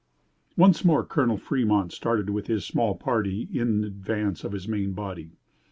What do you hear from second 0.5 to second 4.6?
Once more Colonel Fremont started with his small party in advance of